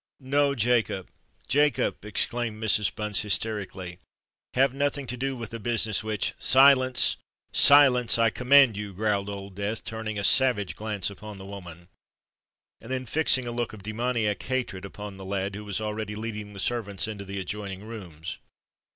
[0.23, 2.91] "No, Jacob—Jacob!" exclaimed Mrs.
[2.95, 3.99] Bunce hysterically:
[4.55, 9.83] "have nothing to do with a business which——" "Silence—silence, I command you!" growled Old Death,
[9.83, 11.87] turning a savage glance upon the woman,
[12.81, 16.53] and then fixing a look of demoniac hatred upon the lad, who was already leading
[16.53, 18.39] the servants into the adjoining rooms.